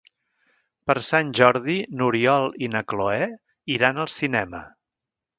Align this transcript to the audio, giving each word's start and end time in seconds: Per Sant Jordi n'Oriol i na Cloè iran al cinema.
Per 0.91 0.95
Sant 1.07 1.27
Jordi 1.39 1.75
n'Oriol 1.99 2.47
i 2.67 2.69
na 2.75 2.81
Cloè 2.93 3.27
iran 3.75 4.01
al 4.05 4.09
cinema. 4.15 4.63